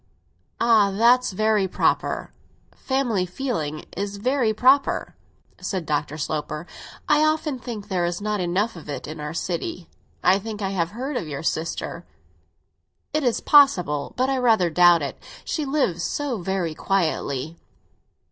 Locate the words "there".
7.87-8.03